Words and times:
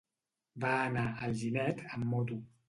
Va 0.63 0.71
anar 0.85 1.03
a 1.09 1.27
Alginet 1.27 1.85
amb 1.99 2.11
moto. 2.15 2.41